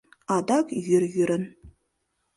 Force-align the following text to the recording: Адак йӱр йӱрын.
Адак 0.35 0.67
йӱр 0.87 1.03
йӱрын. 1.13 1.43